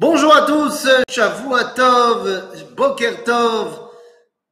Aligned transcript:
Bonjour 0.00 0.32
à 0.32 0.42
tous, 0.42 0.86
Shavua 1.10 1.64
Tov, 1.64 2.54
Boker 2.76 3.24
Tov. 3.24 3.90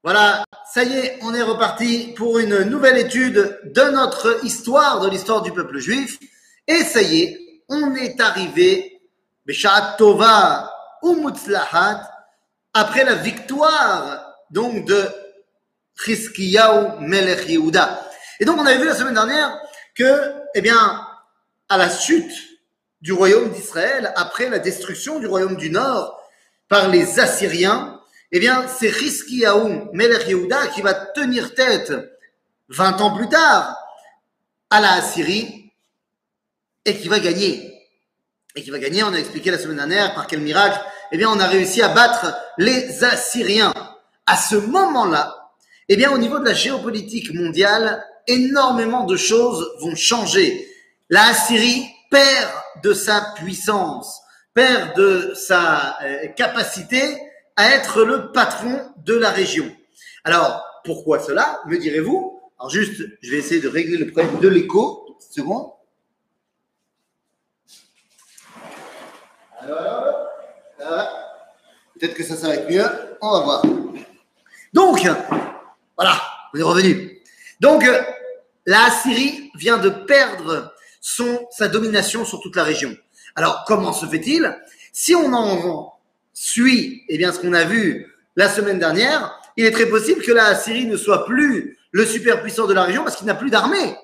Voilà, 0.02 0.42
ça 0.74 0.82
y 0.82 0.92
est, 0.98 1.20
on 1.22 1.32
est 1.34 1.42
reparti 1.42 2.14
pour 2.16 2.40
une 2.40 2.64
nouvelle 2.64 2.98
étude 2.98 3.60
de 3.62 3.82
notre 3.92 4.44
histoire, 4.44 4.98
de 4.98 5.08
l'histoire 5.08 5.42
du 5.42 5.52
peuple 5.52 5.78
juif. 5.78 6.18
Et 6.66 6.82
ça 6.82 7.00
y 7.00 7.22
est, 7.22 7.38
on 7.68 7.94
est 7.94 8.20
arrivé, 8.20 9.00
Beshat 9.46 9.94
Tova 9.98 10.68
Umutzlahat, 11.04 12.10
après 12.74 13.04
la 13.04 13.14
victoire 13.14 14.26
donc 14.50 14.84
de 14.84 15.04
Chizkiyahu 16.04 16.98
Melech 17.02 17.48
Yehuda. 17.48 18.02
Et 18.40 18.44
donc 18.44 18.58
on 18.58 18.66
avait 18.66 18.78
vu 18.78 18.86
la 18.86 18.96
semaine 18.96 19.14
dernière 19.14 19.56
que, 19.94 20.32
eh 20.56 20.60
bien, 20.60 21.06
à 21.68 21.78
la 21.78 21.88
chute 21.88 22.34
du 23.06 23.12
royaume 23.12 23.50
d'Israël, 23.50 24.12
après 24.16 24.50
la 24.50 24.58
destruction 24.58 25.20
du 25.20 25.28
royaume 25.28 25.54
du 25.54 25.70
Nord 25.70 26.20
par 26.68 26.88
les 26.88 27.20
Assyriens, 27.20 28.00
eh 28.32 28.40
bien, 28.40 28.66
c'est 28.66 28.90
Chizkiyahu 28.90 29.90
Melech 29.92 30.26
Yehuda 30.26 30.66
qui 30.74 30.82
va 30.82 30.92
tenir 30.92 31.54
tête 31.54 31.92
20 32.68 33.00
ans 33.00 33.16
plus 33.16 33.28
tard 33.28 33.78
à 34.70 34.80
la 34.80 34.94
Assyrie 34.94 35.70
et 36.84 36.96
qui 36.96 37.06
va 37.06 37.20
gagner. 37.20 37.80
Et 38.56 38.64
qui 38.64 38.72
va 38.72 38.80
gagner, 38.80 39.04
on 39.04 39.14
a 39.14 39.18
expliqué 39.18 39.52
la 39.52 39.58
semaine 39.58 39.76
dernière 39.76 40.12
par 40.12 40.26
quel 40.26 40.40
miracle, 40.40 40.80
eh 41.12 41.16
bien, 41.16 41.30
on 41.30 41.38
a 41.38 41.46
réussi 41.46 41.82
à 41.82 41.88
battre 41.90 42.34
les 42.58 43.04
Assyriens. 43.04 43.72
À 44.26 44.36
ce 44.36 44.56
moment-là, 44.56 45.52
eh 45.88 45.94
bien, 45.94 46.10
au 46.10 46.18
niveau 46.18 46.40
de 46.40 46.44
la 46.44 46.54
géopolitique 46.54 47.32
mondiale, 47.32 48.04
énormément 48.26 49.04
de 49.04 49.16
choses 49.16 49.64
vont 49.78 49.94
changer. 49.94 50.68
La 51.08 51.26
Assyrie 51.26 51.86
perd 52.10 52.50
de 52.82 52.92
sa 52.92 53.32
puissance, 53.36 54.22
perd 54.54 54.96
de 54.96 55.34
sa 55.34 55.98
euh, 56.02 56.28
capacité 56.28 57.18
à 57.56 57.70
être 57.70 58.04
le 58.04 58.32
patron 58.32 58.92
de 58.98 59.14
la 59.14 59.30
région. 59.30 59.70
Alors, 60.24 60.64
pourquoi 60.84 61.20
cela, 61.20 61.60
me 61.66 61.78
direz-vous? 61.78 62.40
Alors 62.58 62.70
juste, 62.70 63.02
je 63.22 63.30
vais 63.30 63.38
essayer 63.38 63.60
de 63.60 63.68
régler 63.68 63.98
le 63.98 64.10
problème 64.10 64.38
de 64.40 64.48
l'écho. 64.48 65.02
Seconde. 65.18 65.70
Alors, 69.58 70.14
peut-être 71.94 72.14
que 72.14 72.22
ça, 72.22 72.36
ça 72.36 72.48
va 72.48 72.54
être 72.54 72.70
mieux. 72.70 72.84
On 73.20 73.30
va 73.32 73.40
voir. 73.40 73.62
Donc, 74.72 75.06
voilà, 75.96 76.20
on 76.54 76.58
est 76.58 76.62
revenu. 76.62 77.22
Donc, 77.60 77.84
la 78.66 78.90
Syrie 78.90 79.50
vient 79.54 79.78
de 79.78 79.88
perdre 79.88 80.74
son, 81.06 81.46
sa 81.50 81.68
domination 81.68 82.24
sur 82.24 82.40
toute 82.40 82.56
la 82.56 82.64
région. 82.64 82.96
Alors, 83.36 83.62
comment 83.68 83.92
se 83.92 84.06
fait-il? 84.06 84.52
Si 84.92 85.14
on 85.14 85.32
en 85.32 85.94
suit 86.34 87.04
eh 87.08 87.16
bien, 87.16 87.32
ce 87.32 87.38
qu'on 87.38 87.52
a 87.52 87.62
vu 87.64 88.12
la 88.34 88.48
semaine 88.48 88.80
dernière, 88.80 89.40
il 89.56 89.64
est 89.64 89.70
très 89.70 89.86
possible 89.86 90.20
que 90.20 90.32
la 90.32 90.56
Syrie 90.56 90.86
ne 90.86 90.96
soit 90.96 91.24
plus 91.24 91.78
le 91.92 92.04
superpuissant 92.04 92.66
de 92.66 92.74
la 92.74 92.82
région 92.82 93.04
parce 93.04 93.14
qu'il 93.14 93.26
n'a 93.28 93.36
plus 93.36 93.50
d'armée. 93.50 93.94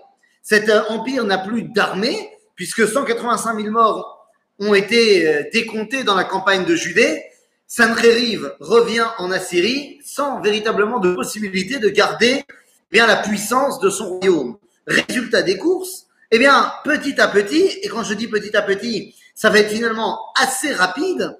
Cet 0.44 0.70
empire 0.90 1.24
n'a 1.24 1.38
plus 1.38 1.64
d'armée 1.64 2.30
puisque 2.54 2.86
185 2.86 3.60
000 3.60 3.72
morts 3.72 4.28
ont 4.60 4.74
été 4.74 5.48
décomptés 5.52 6.04
dans 6.04 6.14
la 6.14 6.24
campagne 6.24 6.64
de 6.64 6.76
Judée. 6.76 7.24
Sancheriv 7.66 8.54
revient 8.60 9.08
en 9.18 9.32
Assyrie 9.32 9.98
sans 10.04 10.40
véritablement 10.40 11.00
de 11.00 11.14
possibilité 11.14 11.80
de 11.80 11.88
garder 11.88 12.44
eh 12.46 12.92
bien 12.92 13.08
la 13.08 13.16
puissance 13.16 13.80
de 13.80 13.90
son 13.90 14.18
royaume. 14.18 14.56
Résultat 14.86 15.42
des 15.42 15.58
courses, 15.58 16.06
eh 16.34 16.38
bien, 16.38 16.72
petit 16.82 17.20
à 17.20 17.28
petit, 17.28 17.62
et 17.82 17.88
quand 17.88 18.02
je 18.04 18.14
dis 18.14 18.26
petit 18.26 18.56
à 18.56 18.62
petit, 18.62 19.14
ça 19.34 19.50
va 19.50 19.58
être 19.58 19.70
finalement 19.70 20.18
assez 20.34 20.72
rapide, 20.72 21.38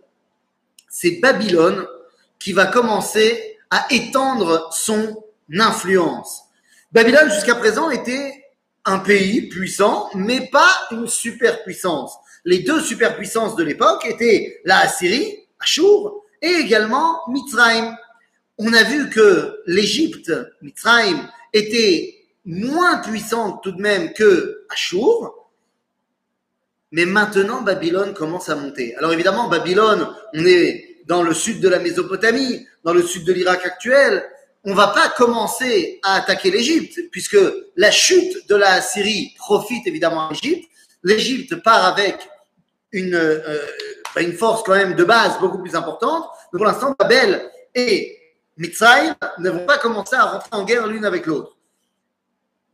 c'est 0.90 1.12
Babylone 1.12 1.86
qui 2.38 2.52
va 2.52 2.66
commencer 2.66 3.56
à 3.70 3.86
étendre 3.90 4.68
son 4.70 5.24
influence. 5.58 6.42
Babylone, 6.92 7.32
jusqu'à 7.32 7.54
présent, 7.54 7.88
était 7.88 8.44
un 8.84 8.98
pays 8.98 9.48
puissant, 9.48 10.10
mais 10.14 10.50
pas 10.50 10.70
une 10.90 11.06
superpuissance. 11.06 12.14
Les 12.44 12.58
deux 12.58 12.80
superpuissances 12.80 13.56
de 13.56 13.64
l'époque 13.64 14.04
étaient 14.04 14.60
la 14.66 14.80
Assyrie, 14.80 15.38
Ashur, 15.58 16.20
et 16.42 16.50
également 16.50 17.20
Mitzrayim. 17.28 17.96
On 18.58 18.74
a 18.74 18.82
vu 18.82 19.08
que 19.08 19.56
l'Égypte, 19.64 20.32
Mitzrayim, 20.60 21.30
était 21.54 22.21
moins 22.44 22.98
puissante 22.98 23.62
tout 23.62 23.72
de 23.72 23.80
même 23.80 24.12
que 24.12 24.66
mais 26.92 27.06
maintenant 27.06 27.62
Babylone 27.62 28.12
commence 28.12 28.48
à 28.50 28.54
monter. 28.54 28.94
Alors 28.96 29.12
évidemment, 29.12 29.48
Babylone, 29.48 30.08
on 30.34 30.44
est 30.44 30.98
dans 31.06 31.22
le 31.22 31.34
sud 31.34 31.60
de 31.60 31.68
la 31.68 31.78
Mésopotamie, 31.78 32.66
dans 32.84 32.92
le 32.92 33.02
sud 33.02 33.24
de 33.24 33.32
l'Irak 33.32 33.64
actuel. 33.64 34.22
On 34.64 34.74
va 34.74 34.88
pas 34.88 35.08
commencer 35.08 35.98
à 36.04 36.16
attaquer 36.16 36.50
l'Égypte, 36.50 37.00
puisque 37.10 37.38
la 37.76 37.90
chute 37.90 38.48
de 38.48 38.54
la 38.54 38.80
Syrie 38.80 39.32
profite 39.38 39.86
évidemment 39.86 40.28
à 40.28 40.32
l'Égypte. 40.32 40.68
L'Égypte 41.02 41.56
part 41.62 41.84
avec 41.84 42.16
une, 42.92 43.14
euh, 43.14 43.58
force 44.38 44.62
quand 44.62 44.74
même 44.74 44.94
de 44.94 45.04
base 45.04 45.40
beaucoup 45.40 45.58
plus 45.58 45.74
importante. 45.74 46.28
Mais 46.52 46.58
pour 46.58 46.66
l'instant, 46.66 46.94
Babel 46.98 47.50
et 47.74 48.18
Mitzrayim 48.58 49.16
ne 49.38 49.50
vont 49.50 49.64
pas 49.64 49.78
commencer 49.78 50.14
à 50.14 50.24
rentrer 50.24 50.50
en 50.52 50.64
guerre 50.64 50.86
l'une 50.86 51.06
avec 51.06 51.24
l'autre. 51.24 51.56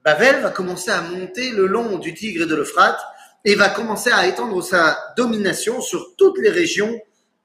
Babel 0.04 0.40
va 0.42 0.50
commencer 0.50 0.90
à 0.90 1.02
monter 1.02 1.50
le 1.50 1.66
long 1.66 1.98
du 1.98 2.14
Tigre 2.14 2.44
et 2.44 2.46
de 2.46 2.54
l'Euphrate 2.54 3.00
et 3.44 3.54
va 3.54 3.68
commencer 3.68 4.10
à 4.10 4.26
étendre 4.26 4.62
sa 4.62 5.12
domination 5.16 5.80
sur 5.80 6.16
toutes 6.16 6.38
les 6.38 6.50
régions 6.50 6.98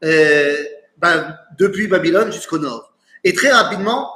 euh, 0.04 0.56
bah, 0.98 1.40
depuis 1.58 1.88
Babylone 1.88 2.32
jusqu'au 2.32 2.60
nord. 2.60 2.94
Et 3.24 3.34
très 3.34 3.52
rapidement, 3.52 4.12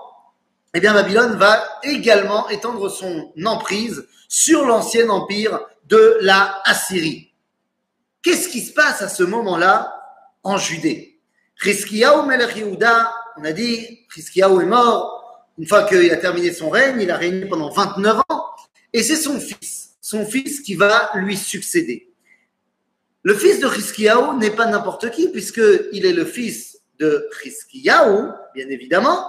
eh 0.74 0.80
bien, 0.80 0.94
Babylone 0.94 1.38
va 1.38 1.64
également 1.84 2.50
étendre 2.50 2.90
son 2.90 3.32
emprise 3.46 4.08
sur 4.28 4.66
l'ancien 4.66 5.10
empire 5.10 5.60
de 5.88 6.18
la 6.22 6.62
Assyrie. 6.66 7.32
Qu'est-ce 8.22 8.50
qui 8.50 8.62
se 8.62 8.74
passe 8.74 9.02
à 9.02 9.10
ce 9.10 9.24
moment-là 9.24 9.94
en 10.44 10.58
Judée? 10.58 11.20
Melech 11.64 12.56
Yehuda, 12.56 13.14
on 13.38 13.46
a 13.46 13.52
dit, 13.54 14.06
Chizkiyahu 14.14 14.62
est 14.62 14.66
mort, 14.66 15.17
une 15.58 15.68
fois 15.68 15.84
qu'il 15.84 16.12
a 16.12 16.18
terminé 16.18 16.52
son 16.52 16.70
règne, 16.70 17.02
il 17.02 17.12
a 17.12 17.18
régné 17.18 17.46
pendant 17.46 17.70
29 17.70 18.20
ans, 18.30 18.46
et 18.94 19.04
c'est 19.04 19.16
son 19.16 19.40
fils, 19.40 19.98
son 20.02 20.26
fils 20.26 20.62
qui 20.62 20.76
va 20.76 21.12
lui 21.16 21.36
succéder. 21.36 22.14
Le 23.24 23.34
fils 23.34 23.60
de 23.60 23.68
Chizkiyahu 23.68 24.38
n'est 24.38 24.52
pas 24.52 24.68
n'importe 24.68 25.10
qui, 25.12 25.30
puisqu'il 25.30 26.06
est 26.06 26.14
le 26.14 26.26
fils 26.26 26.80
de 27.00 27.28
Chizkiyahu, 27.42 28.32
bien 28.56 28.70
évidemment, 28.70 29.28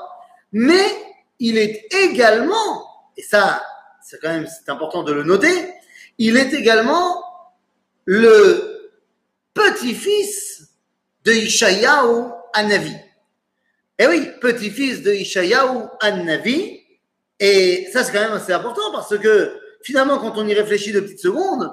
mais 0.53 0.87
il 1.39 1.59
est 1.59 1.87
également, 2.05 2.87
et 3.17 3.23
ça, 3.23 3.63
c'est 4.03 4.21
quand 4.21 4.29
même 4.29 4.49
important 4.69 5.03
de 5.03 5.13
le 5.13 5.25
noter, 5.25 5.75
il 6.19 6.37
est 6.37 6.53
également 6.53 7.23
le 8.05 8.93
petit-fils 9.55 10.69
de 11.25 11.33
Ishayahu 11.33 12.31
Anavi. 12.53 12.95
Eh 13.99 14.07
oui, 14.07 14.31
petit-fils 14.41 15.03
de 15.03 15.13
Ishayahu 15.13 15.89
An-Navi. 16.03 16.81
Et 17.41 17.89
ça, 17.93 18.05
c'est 18.05 18.13
quand 18.13 18.21
même 18.21 18.33
assez 18.33 18.53
important 18.53 18.93
parce 18.93 19.17
que 19.19 19.59
finalement, 19.83 20.19
quand 20.19 20.35
on 20.37 20.47
y 20.47 20.55
réfléchit 20.55 20.93
de 20.93 21.01
petites 21.01 21.21
secondes, 21.21 21.73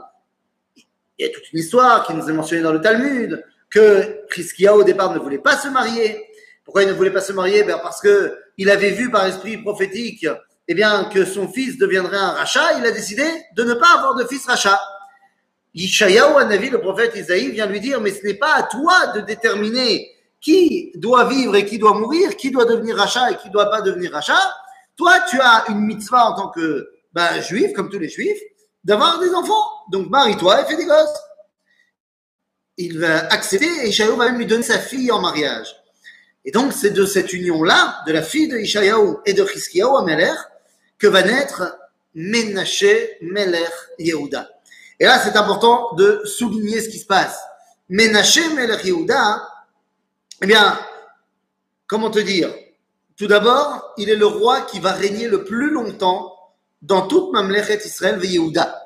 il 0.75 1.25
y 1.25 1.30
a 1.30 1.31
toute 1.31 1.52
une 1.53 1.59
histoire 1.59 2.06
qui 2.06 2.14
nous 2.14 2.28
est 2.28 2.34
mentionnée 2.34 2.64
dans 2.64 2.74
le 2.74 2.81
Talmud, 2.81 3.44
que 3.69 4.22
Chizkiah 4.31 4.75
au 4.75 4.84
départ 4.84 5.14
ne 5.14 5.19
voulait 5.19 5.38
pas 5.38 5.58
se 5.58 5.68
marier. 5.68 6.19
Pourquoi 6.64 6.84
il 6.84 6.90
ne 6.90 6.94
voulait 6.94 7.12
pas 7.12 7.22
se 7.22 7.31
marier? 7.31 7.64
Ben 7.64 7.80
Parce 7.81 8.02
que 8.02 8.38
il 8.58 8.69
avait 8.69 8.91
vu 8.91 9.12
par 9.12 9.25
esprit 9.25 9.58
prophétique 9.58 10.25
eh 10.68 10.74
bien, 10.74 11.06
que 11.06 11.25
son 11.25 11.47
fils 11.47 11.78
deviendrait 11.78 12.18
un 12.18 12.31
rachat. 12.31 12.80
Il 12.80 12.85
a 12.85 12.91
décidé 12.91 13.24
de 13.56 13.64
ne 13.64 13.75
pas 13.75 13.97
avoir 13.97 14.16
de 14.16 14.25
fils 14.25 14.46
rachat. 14.47 14.80
Ishayahu 15.75 16.41
An-Navi, 16.41 16.69
le 16.69 16.80
prophète 16.80 17.16
Isaïe, 17.16 17.52
vient 17.52 17.68
lui 17.68 17.80
dire, 17.80 18.02
mais 18.02 18.12
ce 18.12 18.25
n'est 18.25 18.35
pas 18.35 18.56
à 18.56 18.64
toi 18.64 19.08
de 19.08 19.22
déterminer 19.22 20.15
qui 20.41 20.91
doit 20.96 21.26
vivre 21.26 21.55
et 21.55 21.66
qui 21.66 21.78
doit 21.78 21.93
mourir, 21.93 22.35
qui 22.35 22.52
doit 22.52 22.66
devenir 22.66 22.97
rachat 22.97 23.32
et 23.32 23.37
qui 23.37 23.47
ne 23.47 23.53
doit 23.53 23.70
pas 23.70 23.82
devenir 23.82 24.11
rachat. 24.11 24.55
Toi, 24.96 25.14
tu 25.29 25.40
as 25.41 25.66
une 25.70 25.82
mitzvah 25.82 26.32
en 26.32 26.35
tant 26.35 26.49
que 26.49 26.90
ben, 27.14 27.41
juif, 27.41 27.73
comme 27.73 27.90
tous 27.90 27.99
les 27.99 28.09
juifs, 28.09 28.40
d'avoir 28.84 29.20
des 29.20 29.34
enfants. 29.34 29.66
Donc 29.91 30.09
marie-toi 30.09 30.61
et 30.61 30.66
fais 30.66 30.78
des 30.78 30.85
gosses. 30.85 31.20
Il 32.78 32.99
va 32.99 33.28
accepter 33.28 33.70
et 33.84 33.90
Ishaïaou 33.90 34.17
va 34.17 34.26
même 34.26 34.37
lui 34.37 34.46
donner 34.46 34.64
sa 34.64 34.79
fille 34.79 35.11
en 35.11 35.22
mariage. 35.22 35.76
Et 36.43 36.52
donc 36.52 36.73
c'est 36.73 36.91
de 36.91 37.05
cette 37.05 37.34
union-là, 37.34 38.03
de 38.05 38.14
la 38.14 38.22
fille 38.22 38.47
de 38.47 38.58
Ishaïaou 38.58 39.20
et 39.26 39.34
de 39.34 39.46
Chizkiyahu 39.46 39.97
Ameler, 39.97 40.34
que 40.99 41.08
va 41.08 41.23
naître 41.23 41.78
Menaché 42.14 43.17
Meler 43.22 43.67
Yehuda. 43.99 44.49
Et 44.99 45.05
là, 45.05 45.20
c'est 45.20 45.35
important 45.35 45.93
de 45.96 46.22
souligner 46.23 46.81
ce 46.81 46.90
qui 46.90 46.99
se 46.99 47.05
passe. 47.05 47.38
Menaché 47.90 48.47
Meler 48.49 48.78
Yehuda, 48.84 49.47
eh 50.41 50.46
bien, 50.46 50.79
comment 51.87 52.09
te 52.09 52.20
dire? 52.20 52.53
Tout 53.17 53.28
d'abord, 53.28 53.93
il 53.97 54.09
est 54.09 54.16
le 54.16 54.26
roi 54.26 54.61
qui 54.61 54.79
va 54.79 54.91
régner 54.91 55.28
le 55.28 55.43
plus 55.43 55.72
longtemps 55.72 56.35
dans 56.82 57.08
toute 57.08 57.32
Mamlechet 57.32 57.79
Israël 57.85 58.20
Yehuda. 58.23 58.82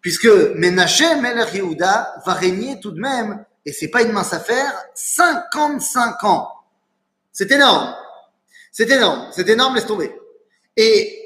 Puisque 0.00 0.26
Menaché 0.26 1.14
Melech 1.16 1.54
Yehuda 1.54 2.14
va 2.26 2.34
régner 2.34 2.80
tout 2.80 2.90
de 2.90 3.00
même 3.00 3.44
et 3.64 3.72
c'est 3.72 3.88
pas 3.88 4.02
une 4.02 4.12
mince 4.12 4.32
affaire, 4.32 4.74
55 4.94 6.24
ans. 6.24 6.48
C'est 7.32 7.50
énorme. 7.50 7.94
C'est 8.72 8.90
énorme. 8.90 9.28
C'est 9.32 9.48
énorme, 9.48 9.74
laisse 9.76 9.86
tomber. 9.86 10.14
Et 10.76 11.18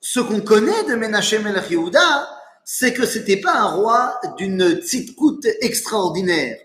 ce 0.00 0.20
qu'on 0.20 0.40
connaît 0.40 0.84
de 0.84 0.94
Menachem 0.94 1.46
El 1.46 1.62
Yehuda, 1.70 2.28
c'est 2.64 2.92
que 2.92 3.06
c'était 3.06 3.40
pas 3.40 3.54
un 3.54 3.66
roi 3.66 4.20
d'une 4.36 4.82
tzitkout 4.82 5.40
extraordinaire. 5.60 6.58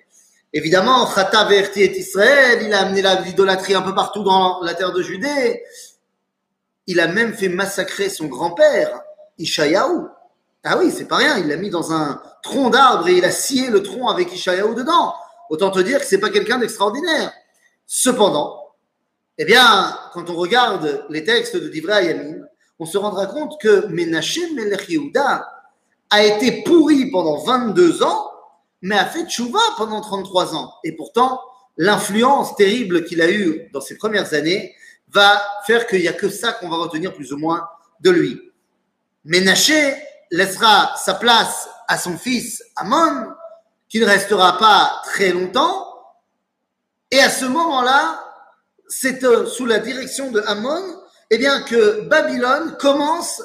Évidemment, 0.55 1.07
Chata 1.07 1.45
Verti 1.45 1.81
et 1.81 1.97
Israël, 1.97 2.59
il 2.61 2.73
a 2.75 2.81
amené 2.81 3.01
l'idolâtrie 3.25 3.73
un 3.73 3.81
peu 3.81 3.95
partout 3.95 4.23
dans 4.23 4.61
la 4.61 4.75
terre 4.75 4.94
de 4.94 5.01
Judée. 5.01 5.63
Il 6.85 7.00
a 7.00 7.07
même 7.07 7.33
fait 7.33 7.50
massacrer 7.50 8.07
son 8.07 8.27
grand-père, 8.27 9.01
Ishayahu. 9.39 10.05
Ah 10.63 10.77
oui, 10.77 10.91
c'est 10.95 11.07
pas 11.07 11.15
rien, 11.15 11.39
il 11.39 11.47
l'a 11.47 11.57
mis 11.57 11.71
dans 11.71 11.91
un 11.91 12.21
tronc 12.44 12.69
d'arbre 12.69 13.07
et 13.07 13.17
il 13.17 13.25
a 13.25 13.31
scié 13.31 13.71
le 13.71 13.81
tronc 13.81 14.07
avec 14.07 14.31
Ishayahu 14.31 14.75
dedans. 14.75 15.15
Autant 15.50 15.71
te 15.71 15.79
dire 15.79 16.00
que 16.00 16.05
c'est 16.05 16.19
pas 16.19 16.29
quelqu'un 16.29 16.59
d'extraordinaire. 16.59 17.33
Cependant, 17.88 18.75
eh 19.39 19.45
bien, 19.45 19.97
quand 20.13 20.29
on 20.29 20.35
regarde 20.35 21.06
les 21.09 21.23
textes 21.23 21.57
de 21.57 21.67
Divrei 21.67 22.06
Yamin, 22.06 22.45
on 22.77 22.85
se 22.85 22.99
rendra 22.99 23.25
compte 23.25 23.59
que 23.59 23.88
Menachem 23.88 24.53
Melech 24.53 24.88
Yehuda 24.88 25.47
a 26.11 26.23
été 26.23 26.61
pourri 26.61 27.09
pendant 27.09 27.38
22 27.38 28.03
ans 28.03 28.32
mais 28.83 28.97
a 28.97 29.06
fait 29.06 29.25
tchouva 29.25 29.62
pendant 29.77 30.01
33 30.01 30.56
ans. 30.56 30.74
Et 30.83 30.91
pourtant, 30.91 31.41
l'influence 31.77 32.56
terrible 32.56 33.06
qu'il 33.06 33.21
a 33.21 33.31
eue 33.31 33.69
dans 33.74 33.80
ses 33.81 33.97
premières 33.97 34.33
années 34.33 34.75
va 35.07 35.41
faire 35.65 35.88
qu'il 35.88 36.01
n'y 36.01 36.07
a 36.09 36.13
que 36.13 36.30
ça 36.30 36.51
qu'on 36.51 36.69
va 36.69 36.75
retenir 36.75 37.13
plus 37.13 37.31
ou 37.31 37.38
moins 37.38 37.65
de 38.01 38.12
lui. 38.12 38.51
Ménaché 39.24 39.95
laissera 40.31 40.94
sa 40.97 41.13
place 41.13 41.69
à 41.88 41.97
son 41.97 42.18
fils 42.18 42.62
Amon, 42.75 43.31
qui 43.88 44.01
ne 44.01 44.06
restera 44.06 44.57
pas 44.57 45.01
très 45.06 45.31
longtemps. 45.31 45.88
Et 47.09 47.19
à 47.19 47.30
ce 47.30 47.45
moment-là, 47.45 48.19
c'est 48.89 49.24
euh, 49.24 49.45
sous 49.45 49.65
la 49.65 49.80
direction 49.80 50.30
de 50.31 50.41
Amon, 50.41 50.83
eh 51.30 51.38
bien, 51.38 51.62
que 51.62 52.01
Babylone 52.01 52.75
commence 52.80 53.41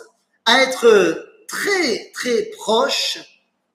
à 0.46 0.62
être 0.62 1.44
très, 1.46 2.10
très 2.12 2.50
proche 2.56 3.18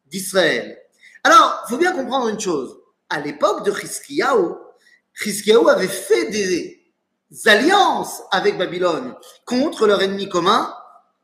d'Israël. 0.07 0.82
Alors, 1.23 1.63
il 1.65 1.71
faut 1.71 1.77
bien 1.77 1.93
comprendre 1.93 2.27
une 2.27 2.39
chose. 2.39 2.77
À 3.09 3.19
l'époque 3.19 3.65
de 3.65 3.71
Chizkiyahu, 3.71 4.55
Chizkiyahu 5.13 5.69
avait 5.69 5.87
fait 5.87 6.29
des 6.29 6.83
alliances 7.45 8.21
avec 8.31 8.57
Babylone 8.57 9.15
contre 9.45 9.87
leur 9.87 10.01
ennemi 10.01 10.27
commun, 10.27 10.73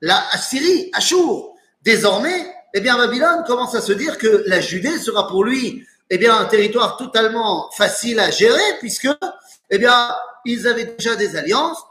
la 0.02 0.24
Assyrie, 0.32 0.90
Ashur. 0.94 1.50
Désormais, 1.82 2.54
eh 2.74 2.82
bien, 2.82 2.98
Babylone 2.98 3.44
commence 3.46 3.76
à 3.76 3.82
se 3.82 3.92
dire 3.92 4.18
que 4.18 4.44
la 4.48 4.62
Judée 4.62 4.98
sera 5.00 5.28
pour 5.28 5.44
lui, 5.44 5.86
eh 6.10 6.18
bien, 6.18 6.38
un 6.38 6.46
territoire 6.46 6.98
totalement 6.98 7.70
facile 7.72 8.20
à 8.20 8.32
gérer 8.32 8.78
puisque, 8.80 9.10
eh 9.70 9.78
bien, 9.78 10.16
ils 10.46 10.68
avaient 10.68 10.96
déjà 10.98 11.16
des 11.16 11.36
alliances. 11.36 11.84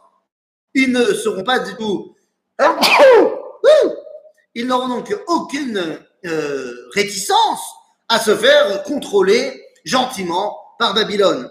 Ils 0.75 0.93
ne 0.93 1.05
seront 1.15 1.45
pas 1.45 1.59
du 1.59 1.75
tout, 1.77 2.15
ils 4.55 4.67
n'auront 4.67 4.89
donc 4.89 5.17
aucune 5.27 5.99
euh, 6.25 6.75
réticence 6.95 7.78
à 8.09 8.19
se 8.19 8.35
faire 8.35 8.83
contrôler 8.85 9.65
gentiment 9.85 10.57
par 10.79 10.95
Babylone. 10.95 11.51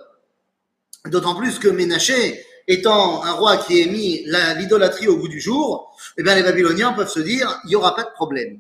D'autant 1.06 1.36
plus 1.36 1.60
que 1.60 1.68
Ménaché, 1.68 2.44
étant 2.68 3.24
un 3.24 3.34
roi 3.34 3.58
qui 3.58 3.84
a 3.84 3.88
mis 3.88 4.26
l'idolâtrie 4.58 5.08
au 5.08 5.18
bout 5.18 5.28
du 5.28 5.40
jour, 5.40 5.96
eh 6.18 6.24
bien 6.24 6.36
les 6.36 6.44
Babyloniens 6.44 6.94
peuvent 6.94 7.10
se 7.10 7.20
dire, 7.20 7.60
il 7.64 7.70
n'y 7.70 7.76
aura 7.76 7.96
pas 7.96 8.04
de 8.04 8.12
problème. 8.12 8.60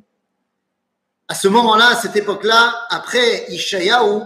À 1.27 1.35
ce 1.35 1.47
moment-là, 1.49 1.89
à 1.89 1.95
cette 1.95 2.15
époque-là, 2.15 2.73
après 2.89 3.51
Ishayahu, 3.51 4.21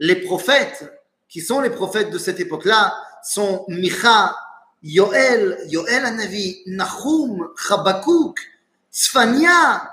les 0.00 0.16
prophètes, 0.16 0.90
qui 1.28 1.40
sont 1.40 1.60
les 1.60 1.70
prophètes 1.70 2.10
de 2.10 2.18
cette 2.18 2.40
époque-là, 2.40 2.92
sont 3.22 3.64
Micha, 3.68 4.34
Yoel, 4.82 5.58
Yoel 5.68 6.04
Anavi, 6.04 6.62
Nahum, 6.66 7.50
Chabakouk, 7.56 8.40
Sfania, 8.90 9.88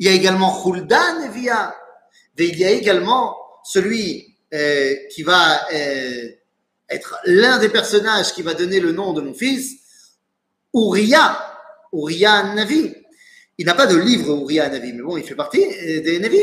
il 0.00 0.06
y 0.06 0.08
a 0.08 0.12
également 0.12 0.66
Huldan 0.66 1.20
Nevia. 1.20 1.76
Et 2.38 2.46
il 2.46 2.58
y 2.58 2.64
a 2.64 2.70
également 2.70 3.36
celui 3.62 4.34
euh, 4.54 4.94
qui 5.14 5.22
va 5.22 5.70
euh, 5.74 6.26
être 6.88 7.18
l'un 7.26 7.58
des 7.58 7.68
personnages 7.68 8.32
qui 8.32 8.40
va 8.40 8.54
donner 8.54 8.80
le 8.80 8.92
nom 8.92 9.12
de 9.12 9.20
mon 9.20 9.34
fils, 9.34 9.76
Uriah, 10.72 11.38
Uriah 11.92 12.54
Navi. 12.54 12.94
Il 13.58 13.66
n'a 13.66 13.74
pas 13.74 13.86
de 13.86 13.96
livre 13.98 14.34
Uriah 14.42 14.70
Navi, 14.70 14.94
mais 14.94 15.02
bon, 15.02 15.18
il 15.18 15.24
fait 15.24 15.34
partie 15.34 15.62
euh, 15.62 16.00
des 16.00 16.18
Navi. 16.18 16.40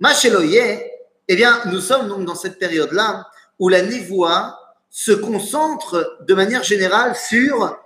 Macheloye, 0.00 0.82
eh 1.28 1.36
bien, 1.36 1.60
nous 1.66 1.82
sommes 1.82 2.08
donc 2.08 2.24
dans 2.24 2.34
cette 2.34 2.58
période-là 2.58 3.26
où 3.58 3.68
la 3.68 3.82
névoie 3.82 4.58
se 4.88 5.12
concentre 5.12 6.16
de 6.26 6.32
manière 6.32 6.62
générale 6.62 7.14
sur 7.14 7.76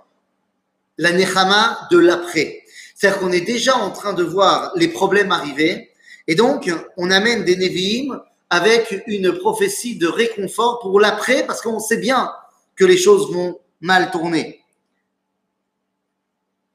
la 0.97 1.11
Nechama 1.11 1.89
de 1.91 1.97
l'après. 1.97 2.60
C'est-à-dire 3.01 3.19
qu'on 3.19 3.31
est 3.31 3.41
déjà 3.41 3.75
en 3.77 3.89
train 3.89 4.13
de 4.13 4.21
voir 4.21 4.73
les 4.75 4.87
problèmes 4.87 5.31
arriver, 5.31 5.89
et 6.27 6.35
donc 6.35 6.71
on 6.97 7.09
amène 7.09 7.43
des 7.43 7.55
Nevi'im 7.55 8.21
avec 8.51 9.03
une 9.07 9.39
prophétie 9.39 9.97
de 9.97 10.05
réconfort 10.05 10.77
pour 10.81 10.99
l'après, 10.99 11.43
parce 11.47 11.63
qu'on 11.63 11.79
sait 11.79 11.97
bien 11.97 12.31
que 12.75 12.85
les 12.85 12.97
choses 12.97 13.33
vont 13.33 13.59
mal 13.79 14.11
tourner. 14.11 14.63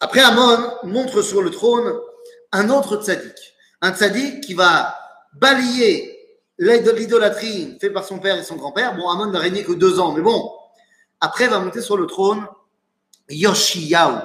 Après, 0.00 0.19
Amon 0.19 0.69
montre 0.82 1.23
sur 1.23 1.43
le 1.43 1.50
trône 1.52 1.94
un 2.50 2.70
autre 2.70 3.05
tzaddik, 3.05 3.55
un 3.81 3.94
tzaddik 3.94 4.40
qui 4.40 4.55
va 4.55 4.96
balayer 5.34 6.12
l'idolâtrie 6.58 7.79
faite 7.81 7.93
par 7.93 8.05
son 8.05 8.19
père 8.19 8.37
et 8.37 8.43
son 8.43 8.56
grand-père. 8.56 8.96
Bon, 8.96 9.08
Amon 9.08 9.26
n'a 9.26 9.38
régné 9.38 9.62
que 9.62 9.75
deux 9.75 10.00
ans, 10.00 10.11
mais 10.11 10.22
bon, 10.22 10.50
après 11.20 11.46
va 11.46 11.61
monter 11.61 11.82
sur 11.82 11.96
le 11.96 12.08
trône 12.08 12.44
Yoshiyahu. 13.29 14.22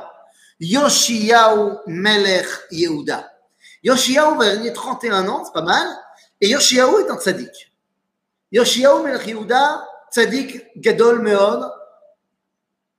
Yoshiyahu 0.62 1.80
Melech 1.88 2.48
Yehuda. 2.72 3.30
Yoshiyahu 3.84 4.38
va 4.38 4.56
gagner 4.56 4.72
31 4.72 5.28
ans, 5.28 5.44
c'est 5.44 5.54
pas 5.54 5.64
mal. 5.64 5.88
Et 6.40 6.50
Yoshiyahu 6.50 7.02
est 7.02 7.10
un 7.10 7.18
tzaddik. 7.18 7.74
Yoshiyahu 8.52 9.04
Melech 9.04 9.28
Yehuda, 9.28 9.86
tzaddik 10.12 10.68
Gadol 10.78 11.22
Meod, 11.22 11.70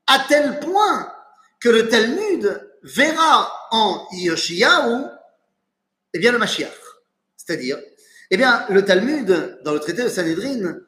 à 0.09 0.19
tel 0.29 0.59
point 0.61 1.13
que 1.61 1.69
le 1.69 1.89
Talmud 1.89 2.69
verra 2.83 3.51
en 3.71 4.09
Yoshiyahu, 4.13 5.07
eh 6.15 6.19
bien, 6.19 6.33
le 6.33 6.39
Mashiach. 6.39 6.69
C'est-à-dire, 7.37 7.79
eh 8.31 8.37
bien, 8.37 8.67
le 8.69 8.85
Talmud, 8.85 9.61
dans 9.65 9.73
le 9.73 9.81
traité 9.81 10.03
de 10.03 10.09
Sanhedrin, 10.09 10.79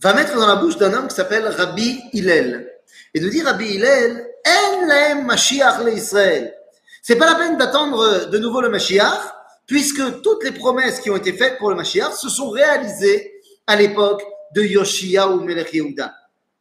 va 0.00 0.14
mettre 0.14 0.34
dans 0.34 0.46
la 0.46 0.56
bouche 0.56 0.78
d'un 0.78 0.92
homme 0.94 1.08
qui 1.08 1.14
s'appelle 1.14 1.46
Rabbi 1.46 2.00
Hillel. 2.12 2.71
Et 3.14 3.20
nous 3.20 3.28
dit 3.28 3.42
Rabbi 3.42 3.74
Hillel, 3.74 4.26
En 4.46 5.22
Mashiach 5.22 5.80
Israël. 5.94 6.54
C'est 7.02 7.16
pas 7.16 7.26
la 7.26 7.34
peine 7.34 7.56
d'attendre 7.56 8.30
de 8.30 8.38
nouveau 8.38 8.60
le 8.60 8.68
Mashiach, 8.68 9.20
puisque 9.66 10.22
toutes 10.22 10.44
les 10.44 10.52
promesses 10.52 11.00
qui 11.00 11.10
ont 11.10 11.16
été 11.16 11.32
faites 11.32 11.58
pour 11.58 11.70
le 11.70 11.76
Mashiach 11.76 12.12
se 12.12 12.28
sont 12.28 12.50
réalisées 12.50 13.32
à 13.66 13.76
l'époque 13.76 14.22
de 14.54 14.62
Yoshia 14.62 15.28
ou 15.28 15.40
Melech 15.40 15.72
Yehuda. 15.72 16.12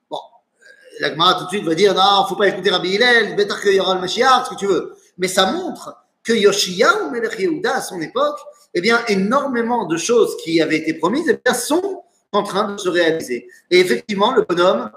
Bon, 0.09 0.19
la 0.99 1.11
Gemara 1.11 1.35
tout 1.35 1.45
de 1.45 1.49
suite 1.49 1.63
va 1.63 1.75
dire 1.75 1.93
non, 1.93 2.25
faut 2.27 2.35
pas 2.35 2.47
écouter 2.47 2.69
Rabbi 2.69 2.95
Hillel, 2.95 3.35
peut-être 3.35 3.61
qu'il 3.61 3.75
y 3.75 3.79
aura 3.79 3.95
le 3.95 4.01
Mashiach, 4.01 4.45
ce 4.45 4.49
que 4.51 4.55
tu 4.55 4.67
veux. 4.67 4.95
Mais 5.17 5.27
ça 5.27 5.51
montre 5.51 5.95
que 6.23 6.33
Yoshia 6.33 7.03
ou 7.03 7.11
Melech 7.11 7.37
Yehuda 7.37 7.75
à 7.75 7.81
son 7.81 7.99
époque, 8.01 8.39
eh 8.73 8.81
bien, 8.81 9.03
énormément 9.07 9.85
de 9.85 9.97
choses 9.97 10.37
qui 10.43 10.61
avaient 10.61 10.77
été 10.77 10.93
promises, 10.93 11.27
eh 11.29 11.39
bien, 11.43 11.53
sont 11.53 12.03
en 12.31 12.43
train 12.43 12.71
de 12.73 12.77
se 12.77 12.89
réaliser. 12.89 13.47
Et 13.69 13.79
effectivement, 13.79 14.31
le 14.31 14.43
bonhomme, 14.43 14.89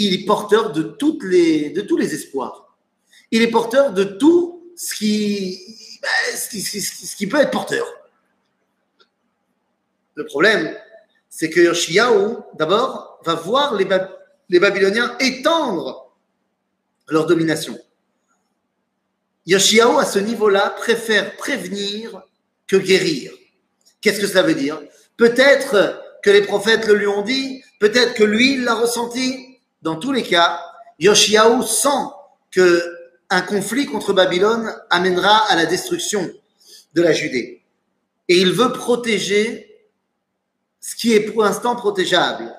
il 0.00 0.14
est 0.14 0.24
porteur 0.24 0.72
de, 0.72 0.82
toutes 0.82 1.22
les, 1.24 1.70
de 1.70 1.82
tous 1.82 1.96
les 1.96 2.14
espoirs. 2.14 2.74
Il 3.30 3.42
est 3.42 3.50
porteur 3.50 3.92
de 3.92 4.04
tout 4.04 4.72
ce 4.74 4.94
qui, 4.94 5.98
ben, 6.00 6.36
ce 6.36 7.16
qui, 7.16 7.26
peut 7.26 7.40
être 7.40 7.50
porteur. 7.50 7.86
Le 10.14 10.24
problème, 10.24 10.74
c'est 11.28 11.50
que 11.50 11.60
Yoshiaou, 11.60 12.38
d'abord, 12.58 13.20
va 13.24 13.34
voir 13.34 13.74
les, 13.74 13.84
Babyloniens 14.58 15.16
étendre 15.20 16.14
leur 17.08 17.26
domination. 17.26 17.78
Yoshiaou, 19.46 19.98
à 19.98 20.06
ce 20.06 20.18
niveau-là, 20.18 20.70
préfère 20.70 21.36
prévenir 21.36 22.22
que 22.66 22.76
guérir. 22.76 23.32
Qu'est-ce 24.00 24.20
que 24.20 24.26
ça 24.26 24.42
veut 24.42 24.54
dire? 24.54 24.80
Peut-être 25.18 26.02
que 26.22 26.30
les 26.30 26.42
prophètes 26.42 26.86
le 26.86 26.94
lui 26.94 27.06
ont 27.06 27.22
dit, 27.22 27.62
peut-être 27.78 28.14
que 28.14 28.24
lui 28.24 28.56
l'a 28.56 28.74
ressenti, 28.74 29.49
dans 29.82 29.96
tous 29.96 30.12
les 30.12 30.22
cas, 30.22 30.60
Yoshiaou 30.98 31.62
sent 31.62 31.88
que 32.50 32.82
un 33.30 33.42
conflit 33.42 33.86
contre 33.86 34.12
Babylone 34.12 34.74
amènera 34.90 35.50
à 35.50 35.56
la 35.56 35.64
destruction 35.64 36.30
de 36.94 37.02
la 37.02 37.12
Judée. 37.12 37.62
Et 38.28 38.38
il 38.38 38.52
veut 38.52 38.72
protéger 38.72 39.88
ce 40.80 40.96
qui 40.96 41.14
est 41.14 41.20
pour 41.20 41.44
l'instant 41.44 41.76
protégeable. 41.76 42.54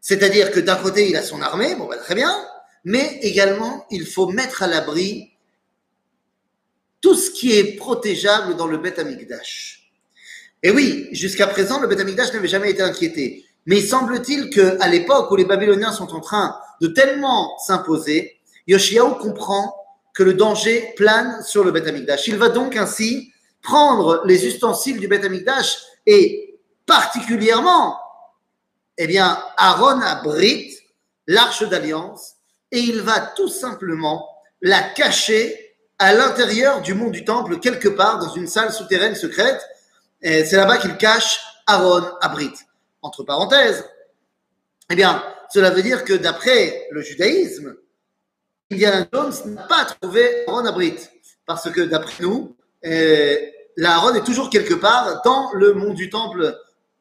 C'est-à-dire 0.00 0.50
que 0.50 0.58
d'un 0.58 0.76
côté, 0.76 1.08
il 1.08 1.16
a 1.16 1.22
son 1.22 1.40
armée, 1.40 1.76
bon, 1.76 1.86
bah, 1.86 1.96
très 1.96 2.16
bien, 2.16 2.36
mais 2.84 3.20
également, 3.22 3.86
il 3.90 4.06
faut 4.06 4.26
mettre 4.26 4.64
à 4.64 4.66
l'abri 4.66 5.30
tout 7.00 7.14
ce 7.14 7.30
qui 7.30 7.52
est 7.52 7.76
protégeable 7.76 8.56
dans 8.56 8.66
le 8.66 8.78
Beth 8.78 8.98
Amikdash. 8.98 9.92
Et 10.64 10.70
oui, 10.70 11.08
jusqu'à 11.12 11.46
présent, 11.46 11.80
le 11.80 11.86
Beth 11.86 12.00
Amikdash 12.00 12.32
n'avait 12.32 12.48
jamais 12.48 12.70
été 12.70 12.82
inquiété. 12.82 13.44
Mais 13.66 13.78
il 13.78 13.86
semble-t-il 13.86 14.50
qu'à 14.50 14.88
l'époque 14.88 15.30
où 15.30 15.36
les 15.36 15.44
Babyloniens 15.44 15.92
sont 15.92 16.12
en 16.14 16.20
train 16.20 16.56
de 16.80 16.88
tellement 16.88 17.56
s'imposer, 17.58 18.40
Yoshiaou 18.66 19.14
comprend 19.14 19.74
que 20.14 20.22
le 20.22 20.34
danger 20.34 20.92
plane 20.96 21.42
sur 21.42 21.64
le 21.64 21.70
Beth 21.70 21.86
Amikdash. 21.86 22.28
Il 22.28 22.36
va 22.36 22.48
donc 22.48 22.76
ainsi 22.76 23.32
prendre 23.62 24.22
les 24.24 24.46
ustensiles 24.46 24.98
du 24.98 25.08
Beth 25.08 25.24
Amikdash 25.24 25.78
et 26.06 26.58
particulièrement, 26.86 27.98
eh 28.98 29.06
bien, 29.06 29.38
Aaron 29.56 30.00
Brit, 30.24 30.76
l'arche 31.26 31.62
d'alliance, 31.68 32.34
et 32.72 32.80
il 32.80 33.00
va 33.00 33.20
tout 33.20 33.48
simplement 33.48 34.28
la 34.60 34.82
cacher 34.82 35.76
à 35.98 36.12
l'intérieur 36.12 36.82
du 36.82 36.94
mont 36.94 37.10
du 37.10 37.24
temple, 37.24 37.60
quelque 37.60 37.88
part 37.88 38.18
dans 38.18 38.34
une 38.34 38.48
salle 38.48 38.72
souterraine 38.72 39.14
secrète. 39.14 39.60
C'est 40.20 40.52
là-bas 40.52 40.78
qu'il 40.78 40.96
cache 40.96 41.40
Aaron 41.66 42.04
Abrit. 42.20 42.52
Entre 43.02 43.24
parenthèses, 43.24 43.84
eh 44.90 44.94
bien, 44.94 45.22
cela 45.52 45.70
veut 45.70 45.82
dire 45.82 46.04
que 46.04 46.14
d'après 46.14 46.88
le 46.90 47.02
judaïsme, 47.02 47.74
Indiana 48.70 49.06
Jones 49.12 49.32
n'a 49.46 49.62
pas 49.64 49.84
trouvé 49.84 50.44
Aaron 50.46 50.64
Abrit. 50.64 50.96
Parce 51.46 51.70
que 51.70 51.82
d'après 51.82 52.22
nous, 52.22 52.56
eh, 52.82 53.52
la 53.76 53.96
Aaron 53.96 54.14
est 54.14 54.24
toujours 54.24 54.50
quelque 54.50 54.74
part 54.74 55.22
dans 55.24 55.52
le 55.54 55.74
mont 55.74 55.92
du 55.92 56.08
temple, 56.08 56.58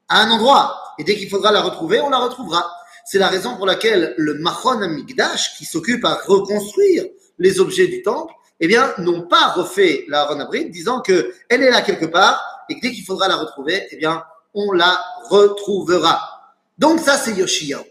à 0.10 0.22
un 0.24 0.31
endroit. 0.31 0.81
Et 1.00 1.03
dès 1.03 1.15
qu'il 1.15 1.29
faudra 1.29 1.51
la 1.51 1.62
retrouver, 1.62 2.01
on 2.01 2.10
la 2.10 2.17
retrouvera. 2.17 2.70
C'est 3.05 3.20
la 3.20 3.27
raison 3.27 3.55
pour 3.55 3.65
laquelle 3.65 4.13
le 4.17 4.36
Machon 4.36 4.81
Amigdash, 4.81 5.58
qui 5.58 5.65
s'occupe 5.65 6.03
à 6.05 6.15
reconstruire 6.25 7.05
les 7.39 7.60
objets 7.60 7.88
du 7.88 8.03
temple, 8.03 8.34
eh 8.60 8.67
bien, 8.67 8.93
n'ont 8.98 9.27
pas 9.27 9.48
refait 9.51 10.05
la 10.08 10.22
Aaron 10.22 10.39
Abrit, 10.39 10.70
disant 10.70 11.01
que 11.01 11.34
elle 11.50 11.63
est 11.63 11.70
là 11.70 11.81
quelque 11.81 12.05
part 12.05 12.65
et 12.70 12.75
que 12.75 12.81
dès 12.81 12.91
qu'il 12.91 13.05
faudra 13.05 13.27
la 13.27 13.38
retrouver, 13.38 13.88
eh 13.91 13.96
bien, 13.96 14.24
on 14.53 14.72
la 14.72 15.01
retrouvera. 15.29 16.55
Donc 16.77 17.00
ça, 17.00 17.17
c'est 17.17 17.34
Yoshiyahu. 17.34 17.84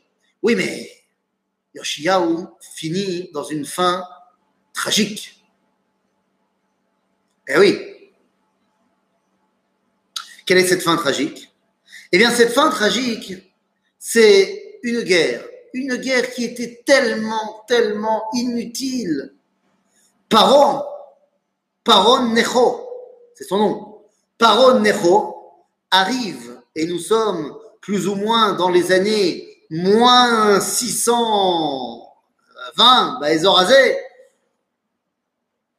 Oui, 0.43 0.55
mais 0.57 0.91
Yoshiyahu 1.75 2.47
finit 2.61 3.31
dans 3.33 3.45
une 3.45 3.65
fin 3.65 4.05
tragique. 4.73 5.45
Eh 7.49 7.59
oui. 7.59 7.79
Quelle 10.47 10.59
est 10.59 10.67
cette 10.67 10.83
fin 10.83 10.97
tragique? 10.97 11.53
Eh 12.13 12.19
bien, 12.19 12.31
cette 12.31 12.53
fin 12.53 12.71
tragique, 12.71 13.35
c'est 13.99 14.81
une 14.83 15.03
guerre. 15.03 15.45
Une 15.73 15.97
guerre 15.97 16.33
qui 16.33 16.45
était 16.45 16.83
tellement, 16.85 17.65
tellement 17.69 18.25
inutile. 18.33 19.35
Paron, 20.29 20.83
Paron 21.85 22.33
Necho, 22.33 22.89
c'est 23.35 23.45
son 23.45 23.59
nom. 23.59 24.03
Paron 24.39 24.81
Necho 24.81 25.65
arrive, 25.91 26.50
et 26.75 26.87
nous 26.87 26.99
sommes 26.99 27.57
plus 27.81 28.09
ou 28.09 28.15
moins 28.15 28.53
dans 28.53 28.69
les 28.69 28.93
années 28.93 29.51
moins 29.71 30.61
620, 30.61 33.19
bah, 33.21 33.33
Ezorazé. 33.33 33.97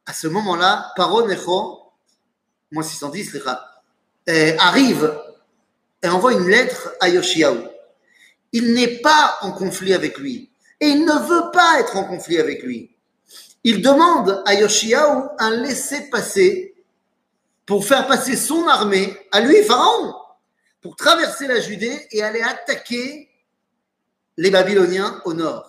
À 0.06 0.12
ce 0.12 0.26
moment-là, 0.28 0.92
Paro 0.96 1.26
Necho, 1.26 1.92
moins 2.70 2.82
610, 2.82 3.38
euh, 4.28 4.56
arrive 4.58 5.18
et 6.02 6.08
envoie 6.08 6.32
une 6.32 6.48
lettre 6.48 6.92
à 7.00 7.08
Yoshiaou. 7.08 7.68
Il 8.52 8.74
n'est 8.74 8.98
pas 8.98 9.38
en 9.42 9.52
conflit 9.52 9.94
avec 9.94 10.18
lui 10.18 10.50
et 10.80 10.88
il 10.88 11.04
ne 11.04 11.12
veut 11.12 11.50
pas 11.52 11.78
être 11.78 11.96
en 11.96 12.04
conflit 12.04 12.38
avec 12.38 12.62
lui. 12.62 12.90
Il 13.64 13.80
demande 13.80 14.42
à 14.44 14.54
Yoshiaou 14.54 15.28
un 15.38 15.50
laisser-passer 15.50 16.74
pour 17.64 17.86
faire 17.86 18.08
passer 18.08 18.36
son 18.36 18.66
armée 18.66 19.16
à 19.30 19.40
lui, 19.40 19.62
Pharaon, 19.62 20.14
pour 20.82 20.96
traverser 20.96 21.46
la 21.46 21.60
Judée 21.60 22.06
et 22.10 22.22
aller 22.22 22.42
attaquer 22.42 23.30
les 24.36 24.50
Babyloniens 24.50 25.22
au 25.24 25.32
nord. 25.32 25.68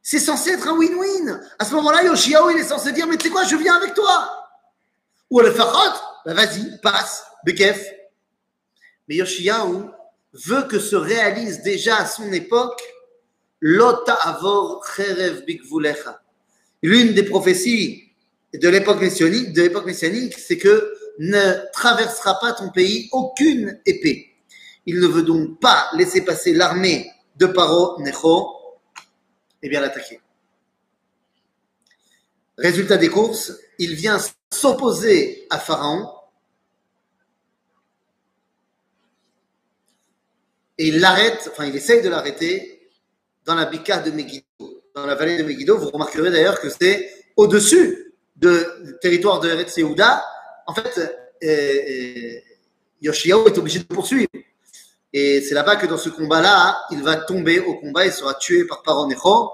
C'est 0.00 0.20
censé 0.20 0.50
être 0.50 0.68
un 0.68 0.78
win-win. 0.78 1.40
À 1.58 1.64
ce 1.64 1.74
moment-là, 1.74 2.04
Yoshiaou, 2.04 2.50
il 2.50 2.58
est 2.58 2.64
censé 2.64 2.92
dire, 2.92 3.08
mais 3.08 3.16
tu 3.16 3.26
sais 3.26 3.32
quoi, 3.32 3.44
je 3.44 3.56
viens 3.56 3.74
avec 3.74 3.94
toi. 3.94 4.48
Ou 5.30 5.40
le 5.40 5.50
Pharaon, 5.50 5.92
bah 6.24 6.34
vas-y, 6.34 6.80
passe, 6.80 7.24
Bekef. 7.44 7.84
Mais 9.08 9.16
Yoshiaou 9.16 9.90
veut 10.32 10.62
que 10.62 10.78
se 10.78 10.94
réalise 10.94 11.62
déjà 11.62 11.96
à 11.96 12.06
son 12.06 12.32
époque 12.32 12.80
Lota 13.60 14.14
Avor 14.14 14.86
Cherev 14.86 15.44
Bikvulecha. 15.44 16.22
L'une 16.82 17.14
des 17.14 17.24
prophéties 17.24 18.12
de 18.54 18.68
l'époque 18.68 19.00
messianique, 19.00 19.52
de 19.52 19.62
l'époque 19.62 19.86
messianique, 19.86 20.38
c'est 20.38 20.58
que 20.58 20.95
ne 21.18 21.70
traversera 21.72 22.38
pas 22.40 22.52
ton 22.52 22.70
pays 22.70 23.08
aucune 23.12 23.80
épée. 23.86 24.34
Il 24.86 25.00
ne 25.00 25.06
veut 25.06 25.22
donc 25.22 25.60
pas 25.60 25.88
laisser 25.94 26.24
passer 26.24 26.52
l'armée 26.52 27.10
de 27.36 27.46
Paro 27.46 28.00
Necho 28.00 28.78
et 29.62 29.68
bien 29.68 29.80
l'attaquer. 29.80 30.20
Résultat 32.58 32.96
des 32.96 33.08
courses, 33.08 33.52
il 33.78 33.94
vient 33.94 34.18
s'opposer 34.50 35.46
à 35.50 35.58
Pharaon 35.58 36.08
et 40.78 40.88
il 40.88 41.00
l'arrête, 41.00 41.50
enfin 41.52 41.66
il 41.66 41.76
essaye 41.76 42.02
de 42.02 42.08
l'arrêter 42.08 42.90
dans 43.44 43.54
la 43.54 43.66
bika 43.66 43.98
de 43.98 44.10
Megiddo, 44.10 44.82
dans 44.94 45.06
la 45.06 45.14
vallée 45.14 45.36
de 45.36 45.42
Megiddo. 45.42 45.78
Vous 45.78 45.90
remarquerez 45.90 46.30
d'ailleurs 46.30 46.60
que 46.60 46.68
c'est 46.70 47.10
au-dessus 47.36 48.14
du 48.36 48.48
territoire 49.00 49.40
de 49.40 49.48
Eretz. 49.48 49.78
En 50.66 50.74
fait, 50.74 50.98
euh, 50.98 51.08
euh, 51.42 52.40
est 53.02 53.58
obligé 53.58 53.78
de 53.78 53.84
poursuivre. 53.84 54.28
Et 55.12 55.40
c'est 55.40 55.54
là-bas 55.54 55.76
que 55.76 55.86
dans 55.86 55.96
ce 55.96 56.08
combat-là, 56.10 56.76
il 56.90 57.02
va 57.02 57.16
tomber 57.16 57.60
au 57.60 57.74
combat 57.76 58.04
et 58.04 58.10
sera 58.10 58.34
tué 58.34 58.64
par 58.64 58.82
Paro 58.82 59.06
Necho. 59.06 59.50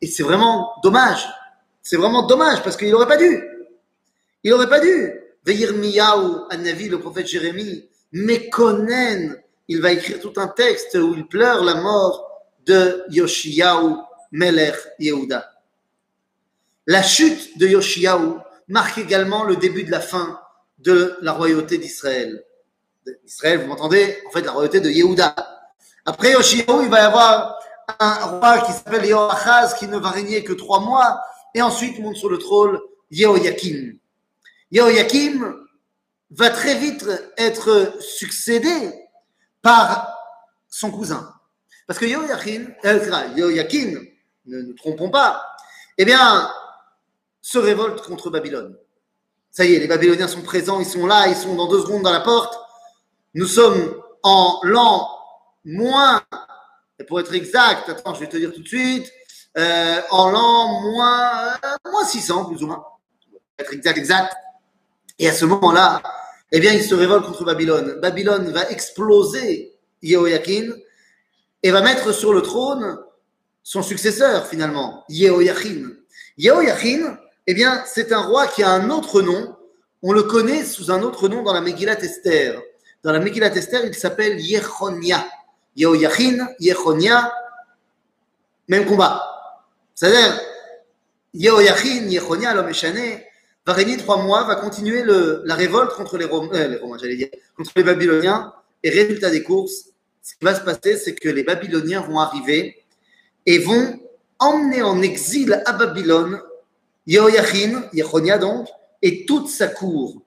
Et 0.00 0.06
c'est 0.06 0.22
vraiment 0.22 0.72
dommage. 0.82 1.26
C'est 1.82 1.96
vraiment 1.96 2.26
dommage 2.26 2.62
parce 2.62 2.76
qu'il 2.76 2.90
n'aurait 2.90 3.06
pas 3.06 3.16
dû. 3.16 3.42
Il 4.42 4.50
n'aurait 4.50 4.68
pas 4.68 4.80
dû. 4.80 5.12
Veillir 5.44 5.72
Miyaou, 5.74 6.46
Navi, 6.58 6.88
le 6.88 6.98
prophète 6.98 7.26
Jérémie, 7.26 7.88
Mekonen, 8.12 9.40
il 9.68 9.80
va 9.80 9.92
écrire 9.92 10.20
tout 10.20 10.32
un 10.36 10.48
texte 10.48 10.96
où 10.96 11.14
il 11.14 11.26
pleure 11.26 11.64
la 11.64 11.76
mort 11.76 12.28
de 12.66 13.04
Yoshiyahu, 13.08 13.96
Melech 14.32 14.76
Yehuda. 14.98 15.50
La 16.86 17.02
chute 17.02 17.56
de 17.58 17.68
Yoshiyahu 17.68 18.38
marque 18.70 18.98
également 18.98 19.44
le 19.44 19.56
début 19.56 19.84
de 19.84 19.90
la 19.90 20.00
fin 20.00 20.40
de 20.78 21.18
la 21.20 21.32
royauté 21.32 21.76
d'Israël. 21.76 22.44
Israël, 23.24 23.60
vous 23.60 23.66
m'entendez? 23.66 24.16
En 24.28 24.30
fait, 24.30 24.42
la 24.42 24.52
royauté 24.52 24.80
de 24.80 24.88
Yehuda. 24.88 25.34
Après 26.06 26.32
Yoshiyahu, 26.32 26.84
il 26.84 26.88
va 26.88 27.00
y 27.00 27.04
avoir 27.04 27.58
un 27.98 28.14
roi 28.26 28.60
qui 28.60 28.72
s'appelle 28.72 29.04
Yehoachaz 29.04 29.74
qui 29.74 29.88
ne 29.88 29.98
va 29.98 30.10
régner 30.10 30.44
que 30.44 30.52
trois 30.52 30.80
mois 30.80 31.20
et 31.54 31.60
ensuite 31.60 31.98
monte 31.98 32.16
sur 32.16 32.30
le 32.30 32.38
trône 32.38 32.78
Yehoyakim. 33.10 33.98
Yehoyakim 34.70 35.56
va 36.30 36.50
très 36.50 36.76
vite 36.76 37.04
être 37.36 37.94
succédé 38.00 38.92
par 39.62 40.16
son 40.68 40.92
cousin. 40.92 41.34
Parce 41.88 41.98
que 41.98 42.06
Yehoyakim, 42.06 42.72
euh, 42.84 44.00
ne 44.46 44.62
nous 44.62 44.74
trompons 44.74 45.10
pas, 45.10 45.44
eh 45.98 46.04
bien, 46.04 46.50
se 47.42 47.58
révolte 47.58 48.02
contre 48.02 48.30
Babylone. 48.30 48.76
Ça 49.50 49.64
y 49.64 49.74
est, 49.74 49.78
les 49.78 49.88
Babyloniens 49.88 50.28
sont 50.28 50.42
présents, 50.42 50.80
ils 50.80 50.86
sont 50.86 51.06
là, 51.06 51.28
ils 51.28 51.36
sont 51.36 51.56
dans 51.56 51.68
deux 51.68 51.80
secondes 51.80 52.02
dans 52.02 52.12
la 52.12 52.20
porte. 52.20 52.54
Nous 53.34 53.46
sommes 53.46 53.94
en 54.22 54.60
l'an 54.62 55.08
moins, 55.64 56.22
et 56.98 57.04
pour 57.04 57.20
être 57.20 57.34
exact, 57.34 57.88
attends, 57.88 58.14
je 58.14 58.20
vais 58.20 58.28
te 58.28 58.36
dire 58.36 58.52
tout 58.52 58.62
de 58.62 58.68
suite, 58.68 59.10
euh, 59.58 60.00
en 60.10 60.30
l'an 60.30 60.80
moins, 60.82 61.54
euh, 61.64 61.90
moins 61.90 62.04
600, 62.04 62.44
plus 62.46 62.62
ou 62.62 62.68
moins. 62.68 62.84
Pour 63.30 63.40
être 63.58 63.72
exact, 63.72 63.98
exact. 63.98 64.34
Et 65.18 65.28
à 65.28 65.32
ce 65.32 65.44
moment-là, 65.46 66.02
eh 66.52 66.60
bien, 66.60 66.72
il 66.72 66.82
se 66.82 66.94
révolte 66.94 67.26
contre 67.26 67.44
Babylone. 67.44 67.98
Babylone 68.00 68.50
va 68.50 68.70
exploser 68.70 69.76
Yehoyakin 70.02 70.72
et 71.62 71.70
va 71.70 71.82
mettre 71.82 72.12
sur 72.12 72.32
le 72.32 72.42
trône 72.42 72.98
son 73.62 73.82
successeur, 73.82 74.46
finalement, 74.46 75.04
Yehoyachin. 75.08 75.90
Yehoyachin, 76.38 77.18
eh 77.50 77.54
bien, 77.54 77.82
c'est 77.84 78.12
un 78.12 78.22
roi 78.22 78.46
qui 78.46 78.62
a 78.62 78.70
un 78.70 78.90
autre 78.90 79.22
nom. 79.22 79.56
On 80.02 80.12
le 80.12 80.22
connaît 80.22 80.64
sous 80.64 80.92
un 80.92 81.02
autre 81.02 81.28
nom 81.28 81.42
dans 81.42 81.52
la 81.52 81.60
Megillat 81.60 81.98
Esther. 81.98 82.62
Dans 83.02 83.10
la 83.10 83.18
Megillat 83.18 83.56
Esther, 83.56 83.84
il 83.84 83.94
s'appelle 83.94 84.38
Yechonia. 84.38 85.26
Yehoyachin, 85.74 86.46
Yechonia, 86.60 87.32
même 88.68 88.86
combat. 88.86 89.20
C'est-à-dire, 89.96 90.40
Yehoyachin, 91.34 92.06
Yechonia, 92.08 92.54
l'homme 92.54 92.68
échané, 92.68 93.26
va 93.66 93.72
régner 93.72 93.96
trois 93.96 94.22
mois, 94.22 94.44
va 94.44 94.54
continuer 94.54 95.02
la 95.04 95.54
révolte 95.56 95.94
contre 95.94 96.18
les, 96.18 96.26
Romains, 96.26 96.54
euh, 96.54 96.68
les 96.68 96.76
Romains, 96.76 96.98
j'allais 96.98 97.16
dire, 97.16 97.30
contre 97.56 97.72
les 97.74 97.82
Babyloniens. 97.82 98.54
Et 98.84 98.90
résultat 98.90 99.30
des 99.30 99.42
courses, 99.42 99.86
ce 100.22 100.34
qui 100.36 100.44
va 100.44 100.54
se 100.54 100.60
passer, 100.60 100.96
c'est 100.96 101.16
que 101.16 101.28
les 101.28 101.42
Babyloniens 101.42 102.02
vont 102.02 102.20
arriver 102.20 102.84
et 103.44 103.58
vont 103.58 103.98
emmener 104.38 104.82
en 104.82 105.02
exil 105.02 105.60
à 105.66 105.72
Babylone 105.72 106.40
Yehoyachin, 107.10 107.88
Yechonia 107.92 108.38
donc, 108.38 108.68
et 109.02 109.26
toute 109.26 109.48
sa 109.48 109.66
cour. 109.66 110.22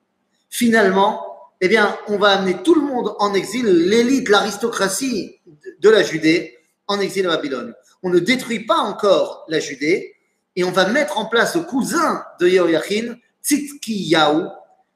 Finalement, 0.50 1.26
eh 1.62 1.70
bien, 1.70 1.98
on 2.10 2.18
va 2.18 2.32
amener 2.32 2.62
tout 2.62 2.76
le 2.76 2.82
monde 2.82 3.16
en 3.20 3.34
exil, 3.34 3.66
l'élite, 3.66 4.28
l'aristocratie 4.28 5.40
de 5.80 5.90
la 5.90 6.04
Judée, 6.04 6.58
en 6.88 7.00
exil 7.00 7.26
à 7.26 7.30
Babylone. 7.30 7.74
On 8.04 8.10
ne 8.10 8.20
détruit 8.20 8.66
pas 8.66 8.80
encore 8.80 9.46
la 9.48 9.62
Judée 9.62 10.14
et 10.58 10.66
on 10.66 10.72
va 10.72 10.86
mettre 10.88 11.18
en 11.18 11.26
place 11.26 11.56
le 11.56 11.62
cousin 11.62 12.22
de 12.42 12.50
Yehoiachin, 12.50 13.16
Tzidkiyahu, 13.42 14.48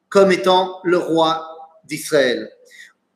comme 0.10 0.34
étant 0.34 0.82
le 0.84 0.98
roi 0.98 1.48
d'Israël. 1.86 2.50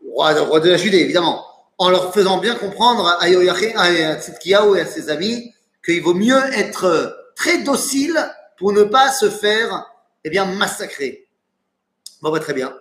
Roi, 0.01 0.34
de 0.62 0.70
la 0.70 0.78
Judée, 0.78 1.00
évidemment. 1.00 1.46
En 1.78 1.90
leur 1.90 2.13
faisant 2.13 2.38
bien 2.38 2.56
comprendre 2.56 3.18
à 3.20 3.28
Yehoiachin, 3.28 3.74
à 3.75 4.18
Tzidkiyahu 4.18 4.78
et 4.78 4.82
à 4.82 4.86
ses 4.86 5.10
amis 5.10 5.54
qu'il 5.84 6.01
vaut 6.01 6.13
mieux 6.13 6.42
être 6.54 7.34
très 7.36 7.63
docile 7.63 8.18
pour 8.62 8.74
ne 8.74 8.84
pas 8.84 9.12
se 9.12 9.27
faire 9.27 9.91
eh 10.24 10.30
bien, 10.30 10.46
massacrer. 10.46 11.27
Bon, 12.22 12.32
bah, 12.32 12.39
très 12.39 12.53
bien. 12.53 12.72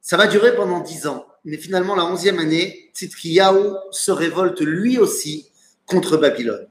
Ça 0.00 0.16
va 0.16 0.26
durer 0.26 0.56
pendant 0.56 0.80
dix 0.80 1.06
ans. 1.06 1.26
Mais 1.44 1.58
finalement, 1.58 1.94
la 1.94 2.06
onzième 2.06 2.38
année, 2.38 2.90
Tzidkiyahu 2.94 3.74
se 3.90 4.10
révolte 4.10 4.62
lui 4.62 4.96
aussi 4.98 5.50
contre 5.84 6.16
Babylone. 6.16 6.66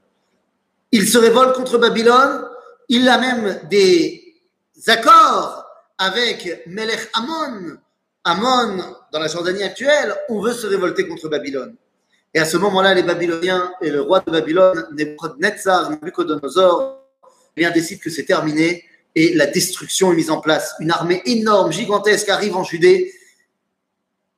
Il 0.90 1.08
se 1.08 1.16
révolte 1.16 1.54
contre 1.54 1.78
Babylone. 1.78 2.44
Il 2.88 3.08
a 3.08 3.18
même 3.18 3.60
des 3.70 4.34
accords 4.88 5.64
avec 5.96 6.64
Melech 6.66 7.08
Amon. 7.14 7.78
Amon, 8.24 8.82
dans 9.12 9.20
la 9.20 9.28
Jordanie 9.28 9.62
actuelle, 9.62 10.12
on 10.28 10.40
veut 10.40 10.54
se 10.54 10.66
révolter 10.66 11.06
contre 11.06 11.28
Babylone. 11.28 11.76
Et 12.34 12.40
à 12.40 12.44
ce 12.44 12.56
moment-là, 12.56 12.94
les 12.94 13.04
Babyloniens 13.04 13.72
et 13.80 13.90
le 13.90 14.00
roi 14.00 14.18
de 14.26 14.32
Babylone, 14.32 14.88
Nebuchadnezzar, 14.90 15.90
Nabucodonosor, 15.90 17.03
bien 17.56 17.70
décident 17.70 18.00
que 18.02 18.10
c'est 18.10 18.24
terminé 18.24 18.84
et 19.14 19.34
la 19.34 19.46
destruction 19.46 20.12
est 20.12 20.16
mise 20.16 20.30
en 20.30 20.40
place. 20.40 20.74
Une 20.80 20.90
armée 20.90 21.22
énorme, 21.26 21.72
gigantesque 21.72 22.28
arrive 22.28 22.56
en 22.56 22.64
Judée 22.64 23.12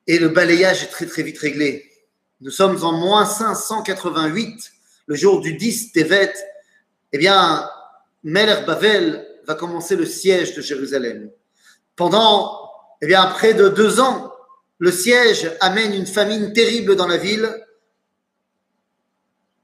et 0.07 0.19
le 0.19 0.29
balayage 0.29 0.83
est 0.83 0.89
très 0.89 1.07
très 1.07 1.23
vite 1.23 1.39
réglé. 1.39 1.91
Nous 2.41 2.51
sommes 2.51 2.85
en 2.85 2.93
moins 2.93 3.25
588, 3.25 4.73
le 5.07 5.15
jour 5.15 5.41
du 5.41 5.55
10 5.55 5.93
Tevet. 5.93 6.35
Eh 7.13 7.19
bien, 7.19 7.69
Meler 8.23 8.65
Bavel 8.67 9.27
va 9.47 9.55
commencer 9.55 9.97
le 9.97 10.05
siège 10.05 10.55
de 10.55 10.61
Jérusalem. 10.61 11.31
Pendant 11.95 12.67
eh 13.01 13.07
bien, 13.07 13.27
près 13.27 13.55
de 13.55 13.69
deux 13.69 14.01
ans, 14.01 14.33
le 14.79 14.93
siège 14.93 15.51
amène 15.61 15.95
une 15.95 16.07
famine 16.07 16.53
terrible 16.53 16.97
dans 16.97 17.07
la 17.07 17.17
ville, 17.17 17.49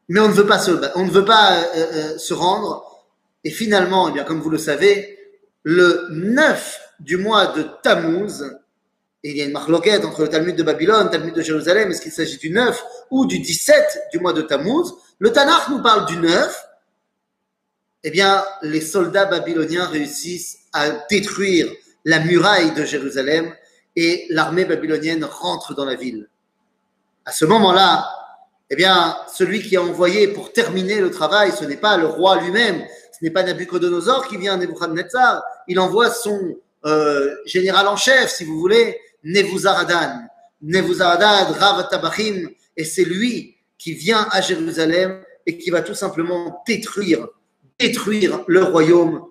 mais 0.09 0.21
on 0.21 0.29
ne 0.29 0.35
veut 0.35 0.47
pas 0.47 0.59
se, 0.59 0.71
euh, 0.71 0.89
euh, 0.97 2.19
se 2.19 2.35
rendre. 2.35 2.92
Et 3.45 3.51
finalement, 3.51 4.09
eh 4.09 4.13
bien, 4.13 4.25
comme 4.25 4.41
vous 4.41 4.51
le 4.51 4.59
savez, 4.59 5.19
le 5.63 6.07
9 6.11 6.81
du 7.01 7.17
mois 7.17 7.47
de 7.49 7.65
Tammuz, 7.83 8.43
et 9.25 9.31
il 9.31 9.37
y 9.37 9.43
a 9.43 9.45
une 9.45 9.53
marloquette 9.53 10.05
entre 10.05 10.23
le 10.23 10.29
Talmud 10.29 10.57
de 10.57 10.63
Babylone, 10.63 11.05
le 11.05 11.11
Talmud 11.11 11.35
de 11.35 11.43
Jérusalem, 11.43 11.91
est-ce 11.91 12.01
qu'il 12.01 12.13
s'agit 12.13 12.39
du 12.39 12.51
9 12.51 12.83
ou 13.11 13.27
du 13.27 13.39
17 13.39 14.09
du 14.13 14.19
mois 14.19 14.33
de 14.33 14.43
Tammuz? 14.43 14.93
Le 15.19 15.31
Tanakh 15.31 15.69
nous 15.69 15.83
parle 15.83 16.07
du 16.07 16.17
9. 16.17 16.67
Eh 18.05 18.11
bien, 18.11 18.45
les 18.63 18.81
soldats 18.81 19.27
babyloniens 19.27 19.87
réussissent 19.87 20.59
à 20.73 20.91
détruire 21.09 21.71
la 22.05 22.19
muraille 22.19 22.73
de 22.75 22.85
Jérusalem 22.85 23.55
et 23.95 24.27
l'armée 24.31 24.65
babylonienne 24.65 25.25
rentre 25.25 25.75
dans 25.75 25.85
la 25.85 25.95
ville. 25.95 26.29
À 27.25 27.31
ce 27.31 27.45
moment-là, 27.45 28.05
eh 28.71 28.75
bien, 28.75 29.17
celui 29.33 29.63
qui 29.63 29.77
a 29.77 29.83
envoyé 29.83 30.29
pour 30.29 30.53
terminer 30.53 31.01
le 31.01 31.11
travail, 31.11 31.53
ce 31.53 31.65
n'est 31.65 31.77
pas 31.77 31.97
le 31.97 32.07
roi 32.07 32.41
lui-même, 32.41 32.85
ce 33.23 33.26
n'est 33.29 33.33
pas 33.33 33.45
Nabucodonosor 33.45 34.26
qui 34.26 34.37
vient 34.37 34.55
à 34.55 34.57
Nebuchadnezzar, 34.57 35.45
il 35.69 35.79
envoie 35.79 36.11
son 36.11 36.57
euh, 36.85 37.37
général 37.47 37.87
en 37.87 37.95
chef, 37.95 38.33
si 38.33 38.45
vous 38.45 38.59
voulez, 38.59 38.99
Nebuzaradan. 39.23 40.25
Nebuzaradan, 40.61 41.52
Rav 41.52 41.88
Tabachim, 41.88 42.49
et 42.76 42.85
c'est 42.85 43.05
lui 43.05 43.55
qui 43.79 43.93
vient 43.93 44.26
à 44.33 44.41
Jérusalem 44.41 45.23
et 45.47 45.57
qui 45.57 45.70
va 45.70 45.83
tout 45.83 45.94
simplement 45.94 46.64
détruire, 46.66 47.29
détruire 47.79 48.42
le 48.49 48.64
royaume, 48.64 49.25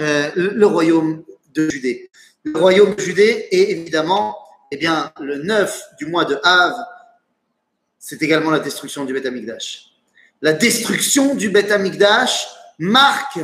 euh, 0.00 0.30
le 0.34 0.66
royaume 0.66 1.24
de 1.54 1.70
Judée. 1.70 2.10
Le 2.44 2.58
royaume 2.58 2.94
de 2.94 3.00
Judée 3.00 3.48
est 3.50 3.70
évidemment, 3.70 4.36
eh 4.70 4.76
bien, 4.76 5.12
le 5.18 5.38
9 5.38 5.82
du 5.98 6.04
mois 6.04 6.26
de 6.26 6.38
Av, 6.42 6.74
c'est 7.98 8.22
également 8.22 8.50
la 8.50 8.58
destruction 8.58 9.06
du 9.06 9.14
Beth 9.14 9.24
Amikdash. 9.24 9.92
La 10.42 10.52
destruction 10.52 11.34
du 11.34 11.48
Beth 11.48 11.70
Amikdash 11.70 12.59
marque, 12.80 13.38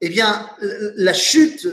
eh 0.00 0.08
bien, 0.08 0.48
la 0.96 1.12
chute 1.12 1.68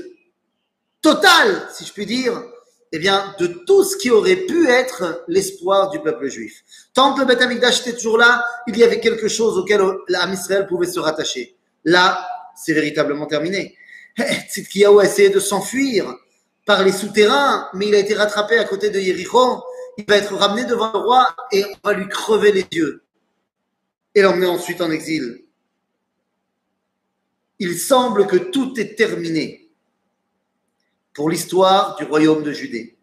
totale, 1.02 1.68
si 1.72 1.86
je 1.86 1.94
puis 1.94 2.06
dire, 2.06 2.44
eh 2.92 3.00
bien, 3.00 3.36
de 3.40 3.48
tout 3.48 3.84
ce 3.84 3.96
qui 3.96 4.10
aurait 4.10 4.36
pu 4.36 4.68
être 4.68 5.24
l'espoir 5.28 5.92
du 5.92 6.00
peuple 6.00 6.28
juif. 6.28 6.64
Tant 6.94 7.14
que 7.14 7.22
le 7.22 7.28
Beth 7.28 7.42
Amikdash 7.42 7.82
était 7.82 7.94
toujours 7.94 8.18
là, 8.18 8.44
il 8.68 8.76
y 8.78 8.84
avait 8.84 9.00
quelque 9.00 9.28
chose 9.28 9.58
auquel 9.58 9.82
l'âme 10.08 10.34
Israël 10.34 10.66
pouvait 10.68 10.88
se 10.88 11.00
rattacher. 11.00 11.56
Là, 11.86 12.28
c'est 12.56 12.74
véritablement 12.74 13.28
terminé. 13.28 13.78
Tzidkiyahu 14.50 15.00
a 15.00 15.06
essayé 15.06 15.30
de 15.30 15.40
s'enfuir 15.40 16.12
par 16.66 16.84
les 16.84 16.92
souterrains, 16.92 17.70
mais 17.74 17.88
il 17.88 17.96
a 17.96 18.00
été 18.00 18.16
rattrapé 18.16 18.58
à 18.58 18.64
côté 18.64 18.90
de 18.90 19.00
Yericho. 19.00 19.64
Il 19.98 20.06
va 20.08 20.18
être 20.18 20.34
ramené 20.34 20.66
devant 20.66 20.92
le 20.92 21.00
roi 21.00 21.36
et 21.52 21.64
on 21.66 21.88
va 21.88 21.94
lui 21.94 22.08
crever 22.08 22.52
les 22.52 22.66
yeux 22.72 23.04
et 24.16 24.24
l'emmener 24.24 24.48
ensuite 24.48 24.82
en 24.82 24.90
exil. 24.90 25.44
Il 27.60 27.78
semble 27.78 28.28
que 28.28 28.38
tout 28.38 28.80
est 28.80 28.96
terminé 28.96 29.70
pour 31.14 31.30
l'histoire 31.30 31.96
du 31.98 32.06
royaume 32.06 32.44
de 32.44 32.52
Judée. 32.52 32.98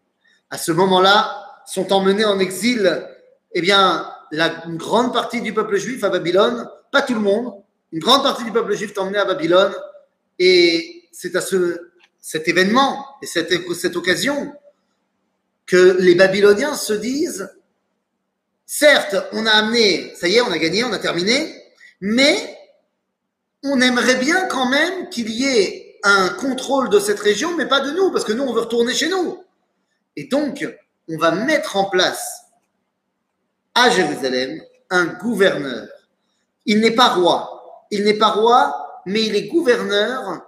À 0.49 0.57
ce 0.57 0.71
moment-là, 0.71 1.47
sont 1.67 1.91
emmenés 1.91 2.25
en 2.25 2.39
exil, 2.39 3.05
eh 3.53 3.61
bien, 3.61 4.09
la, 4.31 4.65
une 4.65 4.77
grande 4.77 5.13
partie 5.13 5.41
du 5.41 5.53
peuple 5.53 5.77
juif 5.77 6.03
à 6.03 6.09
Babylone, 6.09 6.69
pas 6.91 7.01
tout 7.01 7.13
le 7.13 7.19
monde, 7.19 7.53
une 7.91 7.99
grande 7.99 8.23
partie 8.23 8.45
du 8.45 8.51
peuple 8.51 8.73
juif 8.75 8.91
est 8.91 8.99
emmené 8.99 9.17
à 9.17 9.25
Babylone, 9.25 9.73
et 10.39 11.09
c'est 11.11 11.35
à 11.35 11.41
ce, 11.41 11.91
cet 12.19 12.47
événement 12.47 13.05
et 13.21 13.25
cette, 13.25 13.53
cette 13.73 13.95
occasion 13.95 14.53
que 15.65 15.97
les 15.99 16.15
Babyloniens 16.15 16.75
se 16.75 16.93
disent, 16.93 17.53
certes, 18.65 19.15
on 19.33 19.45
a 19.45 19.51
amené, 19.51 20.13
ça 20.15 20.27
y 20.27 20.35
est, 20.35 20.41
on 20.41 20.51
a 20.51 20.57
gagné, 20.57 20.83
on 20.83 20.93
a 20.93 20.99
terminé, 20.99 21.53
mais 21.99 22.56
on 23.71 23.81
aimerait 23.81 24.17
bien 24.17 24.47
quand 24.47 24.69
même 24.69 25.09
qu'il 25.09 25.29
y 25.29 25.45
ait 25.45 25.99
un 26.03 26.29
contrôle 26.29 26.89
de 26.89 26.99
cette 26.99 27.19
région, 27.19 27.55
mais 27.55 27.67
pas 27.67 27.81
de 27.81 27.91
nous, 27.91 28.11
parce 28.11 28.23
que 28.23 28.33
nous, 28.33 28.43
on 28.43 28.53
veut 28.53 28.61
retourner 28.61 28.93
chez 28.93 29.09
nous. 29.09 29.43
Et 30.15 30.25
donc, 30.25 30.67
on 31.09 31.17
va 31.17 31.31
mettre 31.31 31.75
en 31.75 31.85
place 31.85 32.41
à 33.75 33.89
Jérusalem 33.89 34.61
un 34.89 35.05
gouverneur. 35.05 35.87
Il 36.65 36.79
n'est 36.79 36.95
pas 36.95 37.09
roi. 37.09 37.85
Il 37.91 38.03
n'est 38.03 38.17
pas 38.17 38.29
roi, 38.29 39.01
mais 39.05 39.23
il 39.23 39.35
est 39.35 39.47
gouverneur 39.47 40.41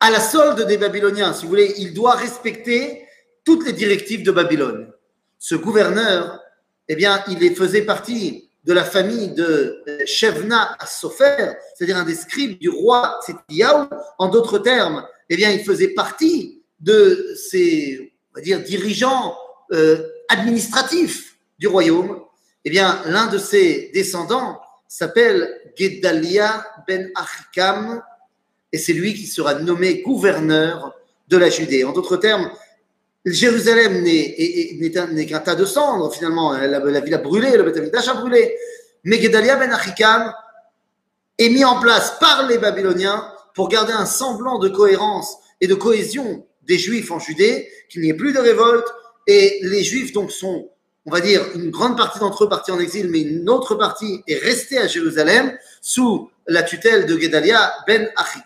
à 0.00 0.10
la 0.10 0.20
solde 0.20 0.66
des 0.66 0.76
Babyloniens. 0.76 1.32
Si 1.32 1.44
vous 1.44 1.48
voulez, 1.48 1.74
il 1.78 1.94
doit 1.94 2.14
respecter 2.14 3.06
toutes 3.44 3.64
les 3.64 3.72
directives 3.72 4.22
de 4.22 4.32
Babylone. 4.32 4.92
Ce 5.38 5.54
gouverneur, 5.54 6.40
eh 6.88 6.96
bien, 6.96 7.22
il 7.28 7.54
faisait 7.54 7.82
partie 7.82 8.43
de 8.64 8.72
la 8.72 8.84
famille 8.84 9.28
de 9.34 9.82
Shevna 10.06 10.76
Sofer, 10.86 11.52
c'est-à-dire 11.74 11.96
un 11.96 12.04
des 12.04 12.14
scribes 12.14 12.58
du 12.58 12.70
roi 12.70 13.20
Tzidkiyahu. 13.22 13.86
En 14.18 14.28
d'autres 14.28 14.58
termes, 14.58 15.06
eh 15.28 15.36
bien, 15.36 15.50
il 15.50 15.62
faisait 15.62 15.88
partie 15.88 16.62
de 16.80 17.34
ces, 17.36 18.12
on 18.32 18.38
va 18.38 18.42
dire, 18.42 18.62
dirigeants 18.62 19.36
euh, 19.72 20.08
administratifs 20.28 21.36
du 21.58 21.66
royaume. 21.66 22.22
Eh 22.64 22.70
bien, 22.70 23.02
l'un 23.06 23.26
de 23.26 23.38
ses 23.38 23.90
descendants 23.92 24.60
s'appelle 24.88 25.60
Gedalia 25.76 26.66
ben 26.86 27.10
Achikam, 27.14 28.02
et 28.72 28.78
c'est 28.78 28.92
lui 28.92 29.14
qui 29.14 29.26
sera 29.26 29.54
nommé 29.54 30.02
gouverneur 30.02 30.94
de 31.28 31.36
la 31.36 31.50
Judée. 31.50 31.84
En 31.84 31.92
d'autres 31.92 32.16
termes, 32.16 32.50
Jérusalem 33.24 34.02
n'est 34.02 35.26
qu'un 35.26 35.40
tas 35.40 35.54
de 35.54 35.64
cendres, 35.64 36.12
finalement. 36.12 36.52
La, 36.52 37.00
ville 37.00 37.14
a 37.14 37.18
brûlé, 37.18 37.56
le 37.56 37.62
Beth 37.62 37.94
a 38.08 38.14
brûlé. 38.14 38.54
Mais 39.04 39.20
Gedalia 39.20 39.56
ben 39.56 39.72
Achikam 39.72 40.32
est 41.38 41.48
mis 41.48 41.64
en 41.64 41.80
place 41.80 42.18
par 42.20 42.46
les 42.46 42.58
Babyloniens 42.58 43.26
pour 43.54 43.68
garder 43.68 43.92
un 43.92 44.06
semblant 44.06 44.58
de 44.58 44.68
cohérence 44.68 45.36
et 45.60 45.66
de 45.66 45.74
cohésion 45.74 46.46
des 46.62 46.78
Juifs 46.78 47.10
en 47.10 47.18
Judée, 47.18 47.68
qu'il 47.88 48.02
n'y 48.02 48.08
ait 48.08 48.14
plus 48.14 48.32
de 48.32 48.38
révolte. 48.38 48.86
Et 49.26 49.58
les 49.62 49.84
Juifs, 49.84 50.12
donc, 50.12 50.30
sont, 50.30 50.70
on 51.06 51.10
va 51.10 51.20
dire, 51.20 51.42
une 51.54 51.70
grande 51.70 51.96
partie 51.96 52.18
d'entre 52.18 52.44
eux 52.44 52.48
partis 52.48 52.72
en 52.72 52.80
exil, 52.80 53.08
mais 53.10 53.20
une 53.20 53.48
autre 53.48 53.74
partie 53.74 54.22
est 54.26 54.38
restée 54.38 54.78
à 54.78 54.86
Jérusalem 54.86 55.56
sous 55.80 56.30
la 56.46 56.62
tutelle 56.62 57.06
de 57.06 57.18
Gedalia 57.18 57.72
ben 57.86 58.10
Achikam. 58.16 58.44